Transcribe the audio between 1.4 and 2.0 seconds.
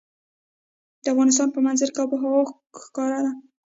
په منظره کې